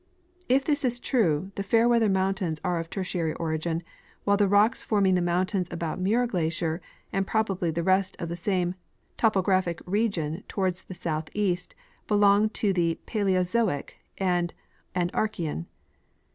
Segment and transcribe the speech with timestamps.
[0.49, 3.83] If this is true, the Fairweather mountains are of Tertiary origin,
[4.23, 6.81] while the rocks forming the mountains about Muir glacier,
[7.13, 8.73] and probably the rest of the same
[9.15, 11.75] topographic region toward the southeast,
[12.07, 14.55] belong to the Paleozoic and
[14.95, 15.67] Archean.